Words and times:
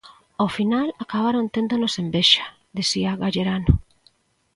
"Ao 0.41 0.47
final 0.57 0.87
acabaron 1.03 1.51
téndonos 1.55 1.93
envexa", 2.03 2.45
dicía 2.77 3.11
Gallerano. 3.23 3.71